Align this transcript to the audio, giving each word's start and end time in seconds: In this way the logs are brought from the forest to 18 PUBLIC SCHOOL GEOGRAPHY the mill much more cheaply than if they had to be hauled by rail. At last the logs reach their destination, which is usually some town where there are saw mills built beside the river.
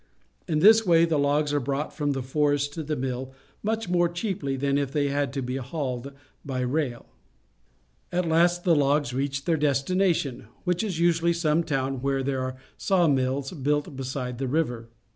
In 0.47 0.61
this 0.61 0.83
way 0.83 1.05
the 1.05 1.19
logs 1.19 1.53
are 1.53 1.59
brought 1.59 1.93
from 1.93 2.13
the 2.13 2.23
forest 2.23 2.73
to 2.73 2.79
18 2.81 2.85
PUBLIC 2.85 2.89
SCHOOL 2.89 3.11
GEOGRAPHY 3.11 3.23
the 3.23 3.29
mill 3.29 3.35
much 3.61 3.87
more 3.89 4.09
cheaply 4.09 4.55
than 4.55 4.77
if 4.79 4.91
they 4.91 5.09
had 5.09 5.31
to 5.33 5.43
be 5.43 5.57
hauled 5.57 6.13
by 6.43 6.61
rail. 6.61 7.05
At 8.11 8.27
last 8.27 8.63
the 8.63 8.73
logs 8.75 9.13
reach 9.13 9.45
their 9.45 9.57
destination, 9.57 10.47
which 10.63 10.81
is 10.83 10.99
usually 10.99 11.33
some 11.33 11.61
town 11.63 12.01
where 12.01 12.23
there 12.23 12.41
are 12.41 12.55
saw 12.77 13.07
mills 13.07 13.51
built 13.51 13.95
beside 13.95 14.39
the 14.39 14.47
river. 14.47 14.89